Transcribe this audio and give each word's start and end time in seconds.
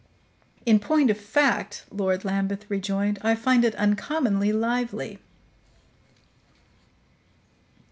"In 0.65 0.79
point 0.79 1.11
of 1.11 1.17
fact," 1.19 1.85
Lord 1.91 2.25
Lambeth 2.25 2.65
rejoined, 2.69 3.19
"I 3.21 3.35
find 3.35 3.63
it 3.63 3.75
uncommonly 3.75 4.51
lively." 4.51 5.19